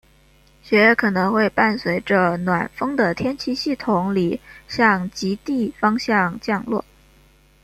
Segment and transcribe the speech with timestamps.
[0.63, 6.83] 雪可能会伴随着暖锋的天气系统里向极地方向降落。